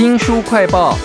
[0.00, 0.96] 新书快报。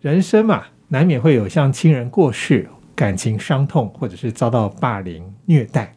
[0.00, 5.94] 人生嘛，难免会有像亲人过世、感情伤痛，或者是遭到霸凌、虐待。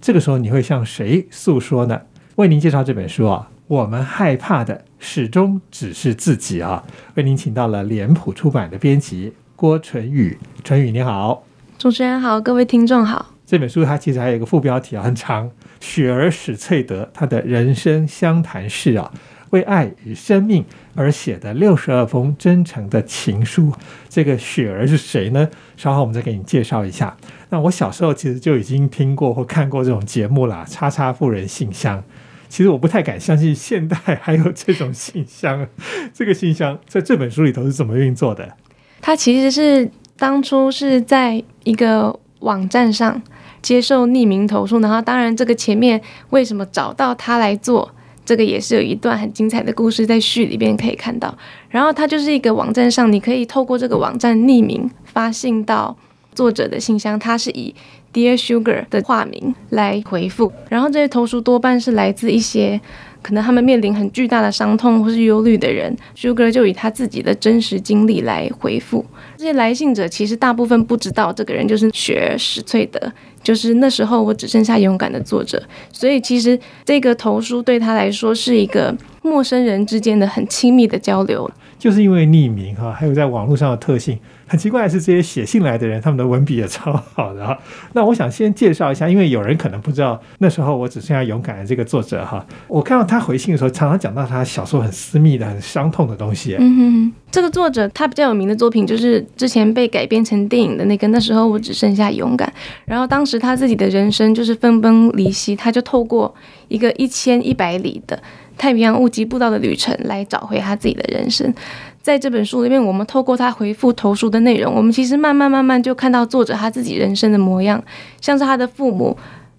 [0.00, 2.00] 这个时候，你会向谁诉说呢？
[2.34, 6.82] 为您介绍这本书啊，我们害怕的始终只是自己啊。
[7.14, 11.44] 为您请到了脸谱出版的编辑郭纯宇，纯宇你好，
[11.78, 13.34] 主持人好，各位听众好。
[13.46, 15.50] 这本书它其实还有一个副标题啊，很长，
[15.80, 19.12] 雪儿史翠德他的人生相谈室啊。
[19.50, 20.64] 为爱与生命
[20.94, 23.72] 而写的六十二封真诚的情书，
[24.08, 25.48] 这个雪儿是谁呢？
[25.76, 27.16] 稍后我们再给你介绍一下。
[27.48, 32.02] 那我小时候其实就已经听过或看过这种节目啦，叉叉夫人信箱。
[32.48, 35.66] 其实我不太敢相信现代还有这种信箱。
[36.12, 38.56] 这个信箱在这本书里头是怎么运作的？
[39.00, 43.22] 它其实是当初是在一个网站上
[43.62, 47.92] 接受匿名投诉，然后当然这个前面为什么找到他来做？
[48.24, 51.36] 这个也是有一段很精彩的故事，在序里边可以看到。
[51.68, 55.96] 然后它就是一个网站上，你可以透过这个网站匿名发信到
[56.34, 57.74] 作者的信箱，它是以
[58.12, 60.52] Dear Sugar 的化名来回复。
[60.68, 62.80] 然后这些投书多半是来自一些。
[63.22, 69.04] 可能他们面临很巨大的伤痛或是忧虑的人，Sugar 就以他自己的真实经历来回复
[69.36, 70.08] 这些来信者。
[70.08, 73.00] 其实大部分不知道这个人就是雪史翠德，
[73.42, 75.62] 就是那时候我只剩下勇敢的作者。
[75.92, 81.50] 所以其实这个投书对他来说是一个陌生人之间的很亲密的交流。
[81.78, 84.18] 就是因为匿名哈，还有在网络上的特性。
[84.50, 87.56] 很奇怪的是，这些写信来的人，他们的文笔也超好的哈。
[87.92, 92.44] 那我想先介绍一下，因为有人可能不知道，那时候我只剩下勇敢的这个作者哈。
[92.66, 96.56] 我看到他回信的时候，常常讲到他小时候很私密的、很伤痛的东西。
[96.58, 102.48] 嗯哼，这个作者他比较有名的作品就是之前被改编成电影的那个《那时候我只剩下勇敢》。
[102.86, 106.34] 然后当时他自己的人生就是分崩离析，他就透过
[106.66, 108.20] 一个一千一百里的
[108.58, 111.54] 太平洋物极步道的旅程来找回他自己的人生。
[112.02, 117.82] 在这本书里面，我们透过他回复投诉的内容，我们其实慢慢慢慢就看到作者他自己人生的模样，
[118.20, 119.16] 像是他的父母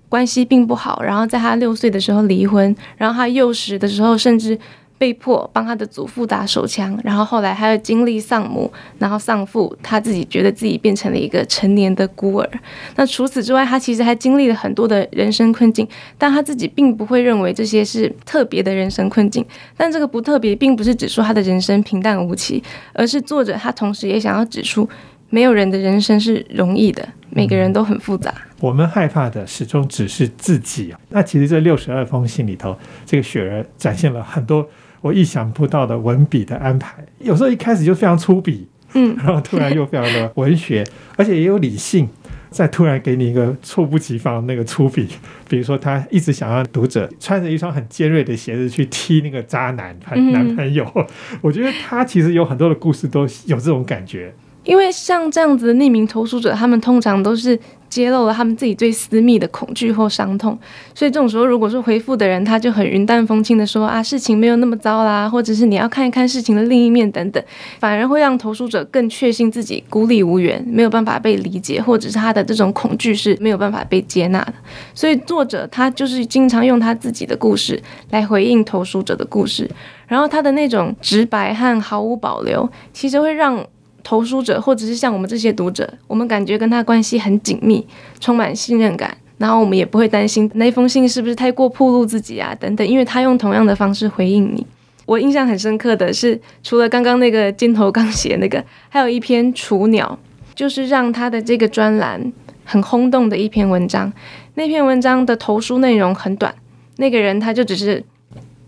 [0.10, 4.58] 关系并不好，然后在他六岁的时候离婚，然后他幼时的时候甚至。
[5.02, 12.48] 被迫帮他的祖父打手枪，然后后来还要经历丧母，然后丧父，他自己觉得自己变成了一个成年的孤儿。
[12.96, 15.88] 那除此之外，他其实还经历了很多的人生困境，
[16.20, 19.44] 但他自己并不会认为这些是特别的人生困境。
[19.76, 22.64] 但这个不特别，并不是指出他的人生平淡无奇，
[22.94, 24.88] 而是作者他同时也想要指出，
[25.32, 28.32] 没有人的人生是容易的，每个人都很复杂。
[28.60, 31.00] 我们害怕的始终只是自己啊。
[31.10, 34.70] 那其实这六十二封信里头，这个雪儿展现了很多。
[35.02, 40.86] 我意想不到的文笔的安排，有时候一开始就非常粗鄙，嗯，然后突然又非常的文学，
[41.18, 42.08] 而且也有理性，
[42.50, 45.08] 再突然给你一个猝不及防那个粗鄙，
[45.50, 49.98] 比如说他一直想让读者穿着一双很尖锐的鞋子去踢那个渣男
[50.32, 50.86] 男朋友，
[51.42, 54.34] 我觉得他其实有很多的故事都有这种感觉。
[54.64, 60.58] 因为像这样子的匿名投诉者，他们通常都是揭露了他们自己最私密的恐惧或伤痛，
[60.96, 67.44] 所以这种时候，如果说回复的人他就很云淡风轻的说啊，事情没有那么糟啦，或者是你要看一看事情的另一面等等，
[67.80, 74.54] 反而会让投诉者更确信自己孤立无援，没有办法被理解，或者是他的这种恐惧是没有办法被接纳的。
[74.94, 79.70] 所以作者他就是经常用他自己的故事来回应投诉者的故事，
[80.08, 83.66] 然后他的那种直白和毫无保留，其实会让。
[84.04, 87.86] 投书者，或者是像我们这些读者，我们感觉跟他关系很紧密，
[88.20, 94.66] 充满信任感，然后我们也不会担心那封信是不是太过暴露自己啊等等，因为他用同样的方式回应你。
[95.06, 100.18] 我印象很深刻的是，除了刚刚那个金头刚写那个，还有一篇雏鸟，
[100.56, 102.32] 就是让他的这个专栏
[102.64, 104.12] 很轰动的一篇文章。
[104.54, 106.54] 那篇文章的投书内容很短，
[106.98, 108.04] 那个人他就只是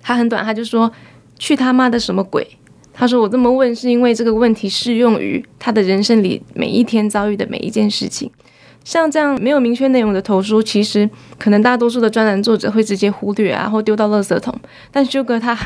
[0.02, 0.92] 他很短，他就说
[1.38, 2.46] 去他妈的什么鬼。
[2.94, 8.30] 他说：“我这么问是因为这个问题适用于他的人生里每一天遭遇的每一件事情。
[8.84, 11.10] 像这样没有明确内容的投书，其实
[11.40, 14.54] 可能大多数的专栏作者会直接忽略啊，或丢到垃圾桶。
[14.92, 15.58] 但修哥他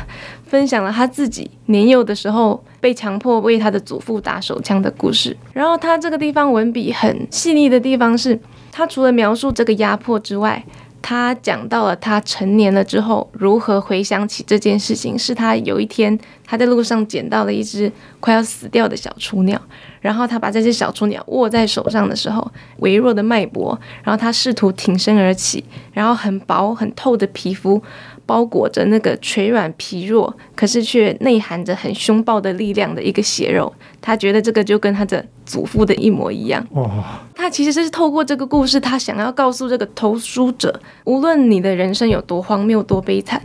[0.46, 5.36] 分享了他自己年幼的时候被强迫为他的祖父打手枪的故事。
[5.52, 8.40] 然后他这个地方文笔很细腻的地方是，
[8.72, 10.64] 他除了描述这个压迫之外。”
[11.00, 17.90] 他讲到了他成年了之后如何回想起这件事情，是他有一天他在路上捡到了一只
[18.20, 19.60] 快要死掉的小雏鸟，
[20.00, 27.82] 然后他把这只小雏鸟握在手上的时候，微弱的脉搏，然后他试图挺身而起，然后很薄很透的皮肤。
[28.28, 33.72] 包裹着那个垂软皮弱，可是却内含着很凶暴的力量的一个血肉，
[34.02, 36.62] 他觉得这个就跟他的祖父的一模一样。
[36.72, 37.22] 哇！
[37.34, 43.40] 他其实是透过这个故事，他想要告诉这个投书者，无论你的人生有多荒谬、多悲惨，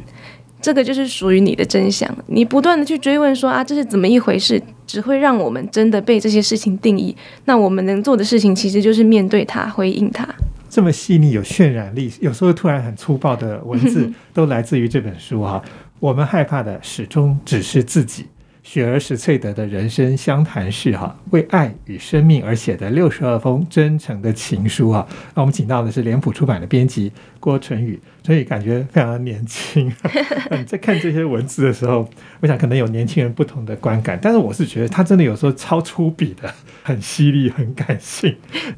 [0.62, 2.14] 这个就是属于你的真相。
[2.28, 7.16] 你不断的去追问说啊，这是怎么一回事，只会让我们真的被这些事情定义。
[7.46, 10.28] 那我们能做的事情，其实就是面对它，回应它。
[10.74, 15.62] 这么细腻、有渲染力，有时候突然很粗暴的文字， 都来自于这本书哈。
[16.00, 18.26] 我们害怕的始终只是自己。
[18.64, 25.06] 雪儿史翠德的人生相谈室，哈，为爱与生命而写的六十二封真诚的情书啊。
[25.36, 27.12] 那我们请到的是脸谱出版的编辑
[27.42, 29.92] 郭纯宇，所以感觉非常的年轻。
[30.58, 36.52] 你在看这些文字的时候，我想可能有年轻人不同的观感，但是我是觉得他真的有时候超粗笔的，
[36.84, 38.34] 很犀利，很感性。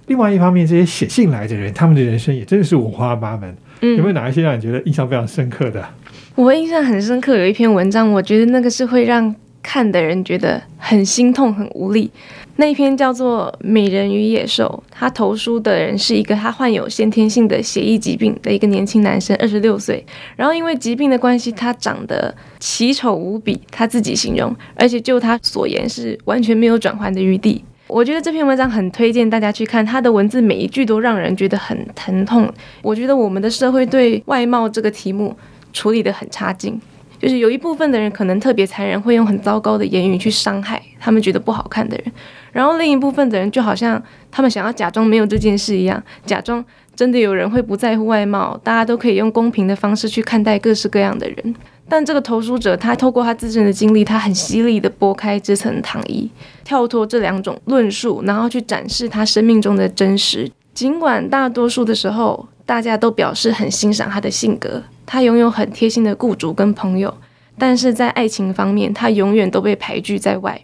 [0.08, 3.56] 另外一方面，这些写信来的人，他们的人生也真的是五花八门。
[3.81, 5.88] 嗯有没有哪一些让你觉得印象非常深刻的？
[6.34, 9.34] 我印象很深刻，有一篇文章，我觉得那个是会让。
[9.66, 12.12] 看的人觉得很心痛、很无力。
[12.58, 20.06] 那一篇叫做《美人与野兽》，他投书的人是一个他患有先天性的血液疾病的一个年轻男生，二十六岁。
[20.36, 27.66] 然后因为疾病的关系，他长得奇丑无比，他自己形容，而且就他所言是完全没有转换的余地。
[27.88, 32.50] 我觉得这篇文章很推荐大家去看，他的文字每一句都让人觉得很疼痛。
[32.82, 35.36] 我觉得我们的社会对外貌这个题目
[35.74, 36.80] 处理得很差劲。
[37.25, 42.13] 就是有一部分的人可能特别残忍，会用很糟糕的言语去伤害他们觉得不好看的人，
[42.51, 44.00] 然后另一部分的人就好像
[44.30, 46.63] 他们想要假装没有这件事一样，假装
[46.95, 51.56] 真的有人会不在乎外貌，大家都可以用公平的方式去看待各式各样的人。
[51.89, 56.30] 但这个投书者他透过他自身的经历，他很犀利的剥开这层糖衣，
[56.63, 60.48] 跳脱这两种论述，然后去展示他生命中的真实。
[60.75, 64.83] 尽管大多数的时候，大家都表示很欣赏他的性格。
[65.06, 67.13] 他拥有很贴心的雇主跟朋友，
[67.57, 70.62] 但是在爱情方面，他永远都被排拒在外。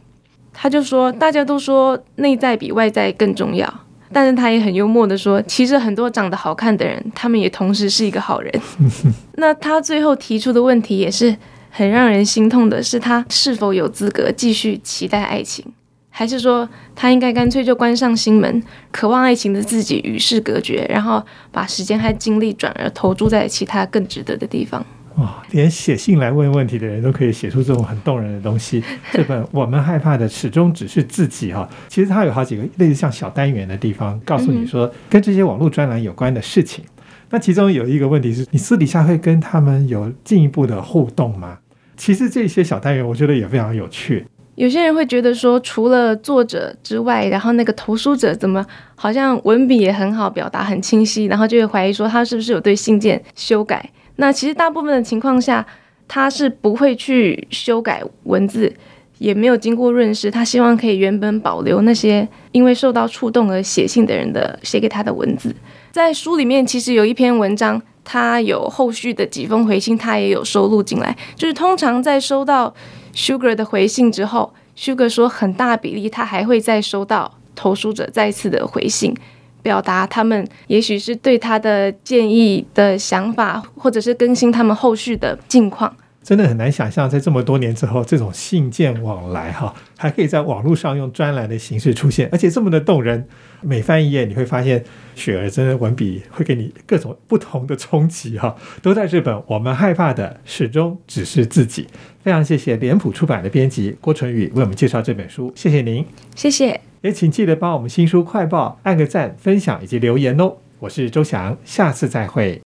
[0.53, 3.73] 他就说，大家都说内在比外在更重要，
[4.11, 8.53] 但是他也很幽默的说，其实很多长得好看的人，他们也同时是一个好人。
[9.37, 11.35] 那他最后提出的问题也是
[11.69, 15.65] 很让人心痛的，是他是否有资格继续期待爱情，
[16.13, 18.61] 还是说他应该干脆就关上心门，
[18.91, 24.85] 渴望爱情的自己与世隔绝，然后把时间和精力转而投注在其他更值得的地方？
[25.15, 28.83] 哇，连写信来问问题的人都可以写出这种很动人的东西。
[29.11, 31.67] 这本我们害怕的始终只是自己哈。
[31.87, 36.83] 其实它有好几个类似像小单元的地方，告诉你说跟这些网络专栏有关的事情。
[37.29, 41.57] 那其中有一个问题是你私底下会跟他们有进一步的互动吗？
[41.97, 44.25] 其实这些小单元我觉得也非常有趣。
[44.61, 48.63] 有些人会觉得说，除了作者之外，然后那个投书者怎么
[48.93, 53.83] 好像文笔也很好，表达很清晰，然后就会怀疑说他是不是有对信件修改。
[54.17, 55.65] 那其实大部分的情况下，
[56.07, 58.71] 他是不会去修改文字，
[59.17, 60.29] 也没有经过润饰。
[60.29, 65.55] 他希望可以原本保留那些因为受到触动而写信的人的写给他的文字。
[65.89, 71.17] 在书里面，其实有一篇文章，他有后续的几封回信，他也有收录进来。
[71.35, 72.71] 就是通常在收到
[73.13, 79.15] Sugar 的回信之后，Sugar 说很大比例他还会再收到投书者再次的回信。
[79.63, 85.95] 表达他们也许是对他的建议的想法，或者是更新他们后续的近况。
[86.23, 93.27] 真的很难想象，在这么多年之后，这种信件往来哈，还可以在网络上用专栏的形式出现，而且这么的动人。
[93.63, 94.83] 每翻一页，你会发现
[95.13, 101.83] 雪儿真的文笔会给你各种不同的冲击哈，都在这本《我们害怕的始终只是自己》。
[102.23, 106.03] 非常谢谢脸谱出版的编辑郭纯宇为我们介绍这本书，谢谢您，
[106.35, 106.81] 谢谢。
[107.01, 110.57] 也请记得帮我们新书快报按个赞、分享以及留言哦。
[110.79, 112.61] 我是周翔，下次再会。